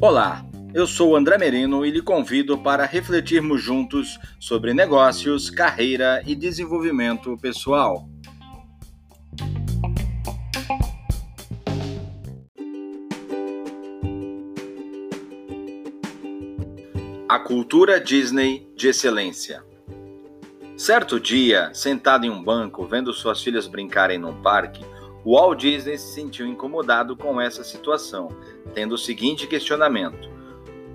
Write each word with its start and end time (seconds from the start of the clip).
Olá, 0.00 0.44
eu 0.74 0.84
sou 0.84 1.14
André 1.14 1.38
Merino 1.38 1.86
e 1.86 1.90
lhe 1.92 2.02
convido 2.02 2.58
para 2.58 2.84
refletirmos 2.84 3.62
juntos 3.62 4.18
sobre 4.40 4.74
negócios, 4.74 5.48
carreira 5.48 6.20
e 6.26 6.34
desenvolvimento 6.34 7.38
pessoal. 7.38 8.08
A 17.28 17.38
cultura 17.38 18.00
Disney 18.00 18.68
de 18.74 18.88
excelência. 18.88 19.62
Certo 20.76 21.20
dia, 21.20 21.70
sentado 21.72 22.26
em 22.26 22.30
um 22.30 22.42
banco, 22.42 22.84
vendo 22.86 23.12
suas 23.12 23.40
filhas 23.40 23.68
brincarem 23.68 24.18
num 24.18 24.42
parque, 24.42 24.84
Walt 25.24 25.60
Disney 25.60 25.96
se 25.96 26.14
sentiu 26.14 26.46
incomodado 26.46 27.16
com 27.16 27.40
essa 27.40 27.62
situação, 27.62 28.28
tendo 28.74 28.94
o 28.94 28.98
seguinte 28.98 29.46
questionamento: 29.46 30.28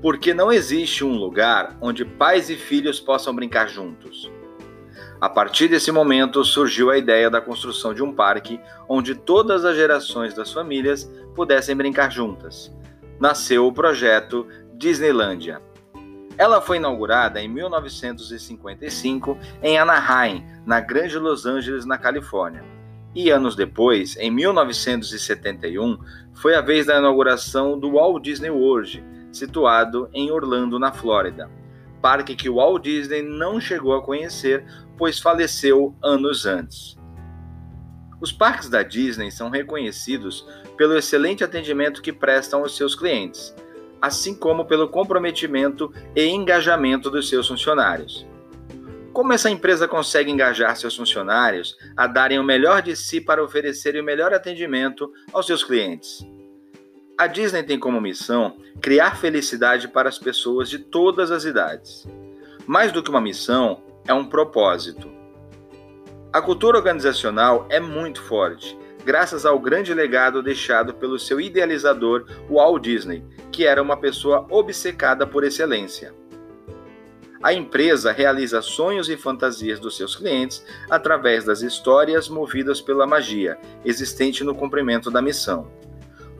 Por 0.00 0.18
que 0.18 0.32
não 0.32 0.52
existe 0.52 1.04
um 1.04 1.16
lugar 1.16 1.76
onde 1.80 2.04
pais 2.04 2.48
e 2.48 2.56
filhos 2.56 3.00
possam 3.00 3.34
brincar 3.34 3.68
juntos? 3.68 4.30
A 5.20 5.28
partir 5.28 5.68
desse 5.68 5.92
momento 5.92 6.44
surgiu 6.44 6.90
a 6.90 6.98
ideia 6.98 7.30
da 7.30 7.40
construção 7.40 7.94
de 7.94 8.02
um 8.02 8.12
parque 8.12 8.60
onde 8.88 9.14
todas 9.14 9.64
as 9.64 9.76
gerações 9.76 10.34
das 10.34 10.52
famílias 10.52 11.04
pudessem 11.34 11.76
brincar 11.76 12.10
juntas. 12.10 12.72
Nasceu 13.20 13.66
o 13.66 13.72
projeto 13.72 14.46
Disneylândia. 14.74 15.62
Ela 16.36 16.60
foi 16.60 16.78
inaugurada 16.78 17.40
em 17.40 17.46
1955 17.46 19.38
em 19.62 19.78
Anaheim, 19.78 20.44
na 20.66 20.80
Grande 20.80 21.18
Los 21.18 21.46
Angeles, 21.46 21.84
na 21.84 21.96
Califórnia. 21.96 22.64
E 23.14 23.30
anos 23.30 23.54
depois, 23.54 24.16
em 24.16 24.30
1971, 24.30 25.98
foi 26.32 26.54
a 26.54 26.60
vez 26.60 26.86
da 26.86 26.98
inauguração 26.98 27.78
do 27.78 27.92
Walt 27.92 28.22
Disney 28.22 28.50
World, 28.50 29.04
situado 29.30 30.08
em 30.14 30.30
Orlando, 30.30 30.78
na 30.78 30.92
Flórida. 30.92 31.50
Parque 32.00 32.34
que 32.34 32.50
Walt 32.50 32.82
Disney 32.82 33.22
não 33.22 33.60
chegou 33.60 33.94
a 33.94 34.02
conhecer, 34.02 34.64
pois 34.96 35.20
faleceu 35.20 35.94
anos 36.02 36.46
antes. 36.46 36.96
Os 38.20 38.32
parques 38.32 38.68
da 38.68 38.82
Disney 38.82 39.30
são 39.30 39.50
reconhecidos 39.50 40.46
pelo 40.76 40.96
excelente 40.96 41.44
atendimento 41.44 42.00
que 42.00 42.12
prestam 42.12 42.60
aos 42.60 42.76
seus 42.76 42.94
clientes, 42.94 43.54
assim 44.00 44.34
como 44.34 44.64
pelo 44.64 44.88
comprometimento 44.88 45.92
e 46.14 46.26
engajamento 46.28 47.10
dos 47.10 47.28
seus 47.28 47.46
funcionários. 47.46 48.26
Como 49.12 49.34
essa 49.34 49.50
empresa 49.50 49.86
consegue 49.86 50.30
engajar 50.30 50.74
seus 50.74 50.96
funcionários 50.96 51.76
a 51.94 52.06
darem 52.06 52.38
o 52.38 52.44
melhor 52.44 52.80
de 52.80 52.96
si 52.96 53.20
para 53.20 53.44
oferecerem 53.44 54.00
o 54.00 54.04
melhor 54.04 54.32
atendimento 54.32 55.12
aos 55.34 55.46
seus 55.46 55.62
clientes? 55.62 56.26
A 57.18 57.26
Disney 57.26 57.62
tem 57.62 57.78
como 57.78 58.00
missão 58.00 58.56
criar 58.80 59.16
felicidade 59.16 59.86
para 59.86 60.08
as 60.08 60.18
pessoas 60.18 60.70
de 60.70 60.78
todas 60.78 61.30
as 61.30 61.44
idades. 61.44 62.06
Mais 62.66 62.90
do 62.90 63.02
que 63.02 63.10
uma 63.10 63.20
missão, 63.20 63.82
é 64.06 64.14
um 64.14 64.24
propósito. 64.24 65.10
A 66.32 66.40
cultura 66.40 66.78
organizacional 66.78 67.66
é 67.68 67.78
muito 67.78 68.22
forte, 68.22 68.78
graças 69.04 69.44
ao 69.44 69.60
grande 69.60 69.92
legado 69.92 70.42
deixado 70.42 70.94
pelo 70.94 71.18
seu 71.18 71.38
idealizador, 71.38 72.24
Walt 72.48 72.82
Disney, 72.82 73.22
que 73.52 73.66
era 73.66 73.82
uma 73.82 73.98
pessoa 73.98 74.46
obcecada 74.48 75.26
por 75.26 75.44
excelência. 75.44 76.21
A 77.42 77.52
empresa 77.52 78.12
realiza 78.12 78.62
sonhos 78.62 79.08
e 79.08 79.16
fantasias 79.16 79.80
dos 79.80 79.96
seus 79.96 80.14
clientes 80.14 80.64
através 80.88 81.44
das 81.44 81.60
histórias 81.60 82.28
movidas 82.28 82.80
pela 82.80 83.06
magia 83.06 83.58
existente 83.84 84.44
no 84.44 84.54
cumprimento 84.54 85.10
da 85.10 85.20
missão. 85.20 85.66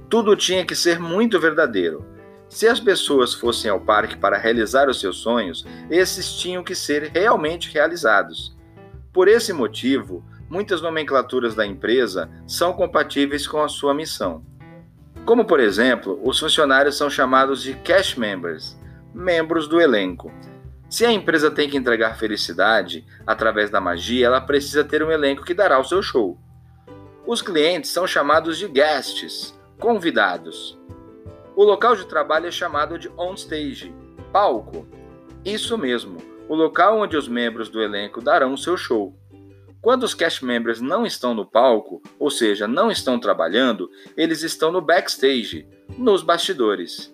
Tudo 0.09 0.37
tinha 0.37 0.65
que 0.65 0.77
ser 0.77 1.01
muito 1.01 1.41
verdadeiro. 1.41 2.07
Se 2.49 2.69
as 2.69 2.79
pessoas 2.79 3.35
fossem 3.35 3.71
ao 3.71 3.81
parque 3.81 4.17
para 4.17 4.39
realizar 4.39 4.89
os 4.89 5.01
seus 5.01 5.17
sonhos, 5.17 5.67
esses 5.91 6.35
tinham 6.35 6.63
que 6.63 6.75
ser 6.75 7.11
realmente 7.13 7.73
realizados. 7.73 8.55
Por 9.13 9.27
esse 9.27 9.53
motivo, 9.53 10.25
muitas 10.49 10.81
nomenclaturas 10.81 11.55
da 11.55 11.67
empresa 11.67 12.31
são 12.47 12.75
compatíveis 12.75 13.47
com 13.47 13.63
a 13.63 13.69
sua 13.69 13.95
missão. 13.95 14.45
Como, 15.25 15.47
por 15.47 15.59
exemplo, 15.59 16.21
os 16.23 16.39
funcionários 16.39 16.97
são 16.97 17.09
chamados 17.09 17.63
de 17.63 17.75
cash 17.75 18.17
members, 18.17 18.79
membros 19.15 19.67
do 19.67 19.81
elenco. 19.81 20.31
Se 20.93 21.07
a 21.07 21.11
empresa 21.11 21.51
tem 21.51 21.71
que 21.71 21.77
entregar 21.79 22.19
felicidade 22.19 23.03
através 23.27 23.71
da 23.71 23.81
magia, 23.81 24.27
ela 24.27 24.43
precisa 24.43 24.85
ter 24.85 25.03
um 25.03 25.11
elenco 25.11 25.43
que 25.43 25.55
dará 25.55 25.79
o 25.79 25.85
seu 25.85 26.03
show. 26.03 26.37
Os 27.27 27.41
clientes 27.41 27.91
são 27.91 28.07
chamados 28.07 28.59
de 28.59 28.69
guests, 28.69 29.59
convidados. 29.81 30.79
O 31.57 31.65
local 31.65 31.97
de 31.97 32.05
trabalho 32.05 32.47
é 32.47 32.51
chamado 32.51 32.99
de 32.99 33.09
on-stage, 33.17 33.91
palco. 34.31 34.87
Isso 35.43 35.79
mesmo, 35.79 36.19
o 36.47 36.55
local 36.55 36.99
onde 36.99 37.17
os 37.17 37.27
membros 37.27 37.71
do 37.71 37.81
elenco 37.81 38.21
darão 38.21 38.53
o 38.53 38.59
seu 38.59 38.77
show. 38.77 39.17
Quando 39.81 40.03
os 40.03 40.13
cast 40.13 40.45
members 40.45 40.83
não 40.83 41.07
estão 41.07 41.33
no 41.33 41.47
palco, 41.47 42.03
ou 42.19 42.31
seja, 42.31 42.69
não 42.69 42.91
estão 42.91 43.19
trabalhando, 43.19 43.89
eles 44.15 44.43
estão 44.43 44.71
no 44.71 44.83
backstage, 44.83 45.67
nos 45.97 46.23
bastidores. 46.23 47.11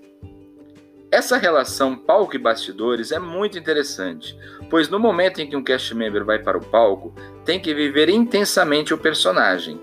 Essa 1.19 1.37
relação 1.37 1.97
palco 1.97 2.37
e 2.37 2.39
bastidores 2.39 3.11
é 3.11 3.19
muito 3.19 3.59
interessante, 3.59 4.39
pois 4.71 4.89
no 4.89 5.01
momento 5.01 5.41
em 5.41 5.51
que 5.51 5.57
um 5.57 5.65
cast 5.65 5.93
member 5.93 6.25
vai 6.25 6.39
para 6.39 6.57
o 6.57 6.65
palco, 6.65 7.13
tem 7.45 7.59
que 7.59 7.75
viver 7.75 8.09
intensamente 8.09 8.95
o 8.95 8.99
personagem. 8.99 9.81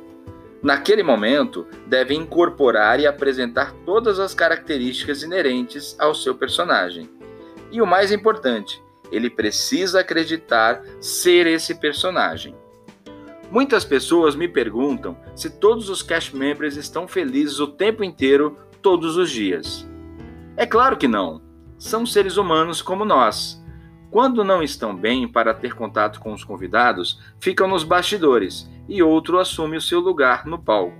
Naquele 0.63 1.03
momento, 1.03 1.67
deve 1.87 2.15
incorporar 2.15 3.01
e 3.01 3.05
apresentar 3.05 3.73
todas 3.85 4.17
as 4.17 4.33
características 4.33 5.23
inerentes 5.23 5.93
ao 5.99 6.15
seu 6.15 6.35
personagem. 6.35 7.09
E 7.69 7.81
o 7.81 7.85
mais 7.85 8.13
importante, 8.13 8.81
ele 9.11 9.29
precisa 9.29 9.99
acreditar 9.99 10.81
ser 11.01 11.47
esse 11.47 11.75
personagem. 11.75 12.55
Muitas 13.51 13.83
pessoas 13.83 14.37
me 14.37 14.47
perguntam 14.47 15.17
se 15.35 15.49
todos 15.49 15.89
os 15.89 16.01
cast 16.01 16.33
members 16.33 16.77
estão 16.77 17.09
felizes 17.09 17.59
o 17.59 17.67
tempo 17.67 18.05
inteiro, 18.05 18.57
todos 18.81 19.17
os 19.17 19.29
dias. 19.29 19.85
É 20.57 20.65
claro 20.65 20.95
que 20.95 21.07
não. 21.07 21.41
São 21.77 22.05
seres 22.05 22.37
humanos 22.37 22.81
como 22.81 23.03
nós. 23.03 23.61
Quando 24.09 24.43
não 24.43 24.63
estão 24.63 24.95
bem 24.95 25.27
para 25.27 25.53
ter 25.53 25.75
contato 25.75 26.21
com 26.21 26.31
os 26.31 26.45
convidados, 26.45 27.19
ficam 27.39 27.67
nos 27.67 27.83
bastidores 27.83 28.69
e 28.87 29.03
outro 29.03 29.37
assume 29.37 29.75
o 29.75 29.81
seu 29.81 29.99
lugar 29.99 30.45
no 30.45 30.57
palco. 30.57 30.97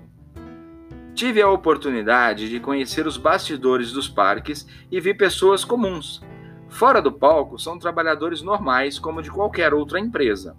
Tive 1.14 1.42
a 1.42 1.50
oportunidade 1.50 2.50
de 2.50 2.60
conhecer 2.60 3.08
os 3.08 3.16
bastidores 3.16 3.94
dos 3.94 4.10
parques 4.10 4.68
e 4.92 5.00
vi 5.00 5.14
pessoas 5.14 5.64
comuns. 5.64 6.22
Fora 6.68 7.02
do 7.02 7.10
palco, 7.10 7.58
são 7.58 7.80
trabalhadores 7.80 8.42
normais 8.42 9.00
como 9.00 9.22
de 9.22 9.32
qualquer 9.32 9.74
outra 9.74 9.98
empresa. 9.98 10.58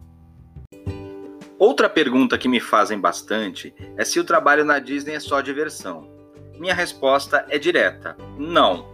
Outra 1.59 1.91
pergunta 1.91 2.39
que 2.39 2.49
me 2.49 2.61
fazem 2.61 2.99
bastante 2.99 3.75
é 3.99 4.05
se 4.05 4.19
o 4.19 4.25
trabalho 4.25 4.65
na 4.65 4.79
Disney 4.79 5.13
é 5.13 5.21
só 5.21 5.43
diversão. 5.43 6.16
Minha 6.59 6.75
resposta 6.75 7.45
é 7.49 7.59
direta: 7.59 8.17
não. 8.39 8.87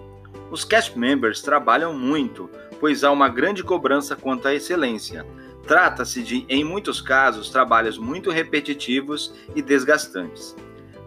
Os 0.51 0.65
cast 0.65 0.99
members 0.99 1.41
trabalham 1.41 1.95
muito, 1.95 2.51
pois 2.81 3.05
há 3.05 3.11
uma 3.11 3.29
grande 3.29 3.63
cobrança 3.63 4.17
quanto 4.17 4.49
à 4.49 4.55
excelência. 4.55 5.27
Trata-se 5.67 6.23
de, 6.23 6.45
em 6.49 6.65
muitos 6.65 7.01
casos, 7.01 7.49
trabalhos 7.49 7.97
muito 7.97 8.31
repetitivos 8.31 9.33
e 9.55 9.63
desgastantes. 9.63 10.57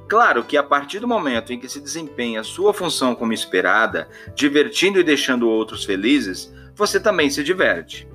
Claro 0.08 0.44
que 0.44 0.56
a 0.56 0.64
partir 0.64 1.00
do 1.00 1.08
momento 1.08 1.52
em 1.52 1.60
que 1.60 1.68
se 1.68 1.82
desempenha 1.82 2.44
sua 2.44 2.74
função 2.74 3.14
como 3.14 3.34
esperada, 3.34 4.08
divertindo 4.34 5.00
e 5.00 5.04
deixando 5.04 5.50
outros 5.50 5.84
felizes, 5.84 6.54
você 6.74 7.00
também 7.00 7.30
se 7.30 7.44
diverte. 7.44 8.08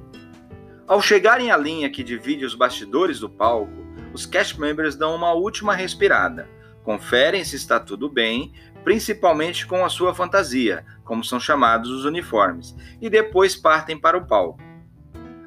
Ao 0.87 1.03
chegarem 1.03 1.51
à 1.51 1.57
linha 1.57 1.91
que 1.91 2.03
divide 2.03 2.45
os 2.45 2.55
bastidores 2.55 3.21
do 3.21 3.29
palco, 3.29 3.87
os 4.15 4.25
cast 4.25 4.59
members 4.59 4.97
dão 4.97 5.15
uma 5.15 5.33
última 5.33 5.75
respirada 5.75 6.49
Conferem 6.83 7.45
se 7.45 7.57
está 7.57 7.79
tudo 7.79 8.09
bem, 8.09 8.53
principalmente 8.83 9.67
com 9.67 9.85
a 9.85 9.89
sua 9.89 10.15
fantasia, 10.15 10.85
como 11.05 11.23
são 11.23 11.39
chamados 11.39 11.91
os 11.91 12.05
uniformes, 12.05 12.75
e 13.01 13.11
depois 13.11 13.55
partem 13.55 13.99
para 13.99 14.17
o 14.17 14.27
palco. 14.27 14.61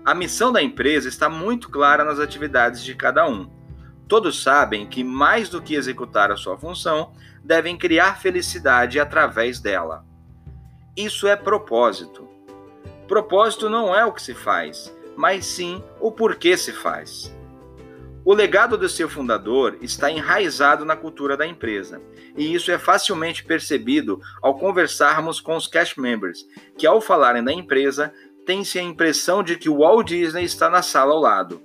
A 0.05 0.13
missão 0.13 0.51
da 0.51 0.61
empresa 0.61 1.07
está 1.07 1.29
muito 1.29 1.69
clara 1.69 2.03
nas 2.03 2.19
atividades 2.19 2.83
de 2.83 2.93
cada 2.93 3.27
um. 3.27 3.49
Todos 4.07 4.43
sabem 4.43 4.85
que, 4.85 5.03
mais 5.03 5.47
do 5.49 5.61
que 5.61 5.75
executar 5.75 6.29
a 6.29 6.35
sua 6.35 6.57
função, 6.57 7.13
devem 7.43 7.77
criar 7.77 8.19
felicidade 8.19 8.99
através 8.99 9.59
dela. 9.59 10.05
Isso 10.95 11.25
é 11.25 11.35
propósito. 11.35 12.27
Propósito 13.07 13.69
não 13.69 13.95
é 13.95 14.05
o 14.05 14.11
que 14.11 14.21
se 14.21 14.33
faz, 14.33 14.93
mas 15.15 15.45
sim 15.45 15.81
o 15.99 16.11
porquê 16.11 16.55
se 16.57 16.71
faz. 16.71 17.33
O 18.25 18.33
legado 18.33 18.77
do 18.77 18.87
seu 18.87 19.09
fundador 19.09 19.77
está 19.81 20.09
enraizado 20.09 20.85
na 20.85 20.95
cultura 20.95 21.35
da 21.35 21.45
empresa, 21.45 22.01
e 22.37 22.53
isso 22.53 22.71
é 22.71 22.79
facilmente 22.79 23.43
percebido 23.43 24.19
ao 24.41 24.57
conversarmos 24.57 25.41
com 25.41 25.55
os 25.55 25.67
cast 25.67 25.99
members, 25.99 26.45
que 26.77 26.87
ao 26.87 27.01
falarem 27.01 27.43
da 27.43 27.51
empresa, 27.51 28.13
tem-se 28.45 28.79
a 28.79 28.83
impressão 28.83 29.43
de 29.43 29.57
que 29.57 29.69
o 29.69 29.79
Walt 29.79 30.07
Disney 30.07 30.43
está 30.43 30.69
na 30.69 30.81
sala 30.81 31.13
ao 31.13 31.19
lado. 31.19 31.61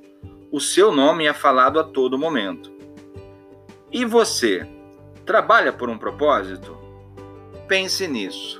O 0.50 0.60
seu 0.60 0.90
nome 0.90 1.26
é 1.26 1.32
falado 1.32 1.78
a 1.78 1.84
todo 1.84 2.18
momento. 2.18 2.72
E 3.92 4.04
você, 4.04 4.66
Trabalha 5.28 5.74
por 5.74 5.90
um 5.90 5.98
propósito? 5.98 6.74
Pense 7.68 8.08
nisso. 8.08 8.57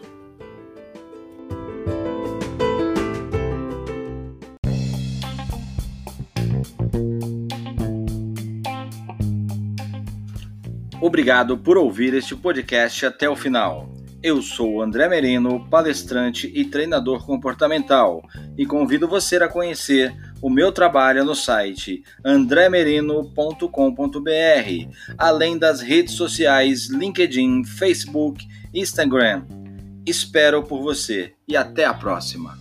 Obrigado 11.00 11.56
por 11.56 11.78
ouvir 11.78 12.12
este 12.14 12.34
podcast 12.34 13.06
até 13.06 13.30
o 13.30 13.36
final. 13.36 13.88
Eu 14.20 14.42
sou 14.42 14.82
André 14.82 15.08
Merino, 15.08 15.64
palestrante 15.70 16.50
e 16.52 16.64
treinador 16.64 17.24
comportamental, 17.24 18.20
e 18.56 18.66
convido 18.66 19.06
você 19.06 19.36
a 19.36 19.46
conhecer 19.46 20.12
o 20.42 20.50
meu 20.50 20.72
trabalho 20.72 21.24
no 21.24 21.36
site 21.36 22.02
andremerino.com.br, 22.24 24.88
além 25.16 25.56
das 25.56 25.80
redes 25.80 26.14
sociais 26.14 26.88
LinkedIn, 26.88 27.62
Facebook, 27.64 28.44
Instagram. 28.74 29.44
Espero 30.04 30.64
por 30.64 30.82
você 30.82 31.34
e 31.46 31.56
até 31.56 31.84
a 31.84 31.94
próxima. 31.94 32.58